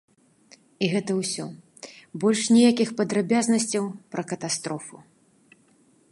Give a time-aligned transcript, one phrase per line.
[0.85, 1.43] І гэта ўсё,
[2.23, 3.83] больш ніякіх падрабязнасцяў
[4.15, 4.95] пра катастрофу.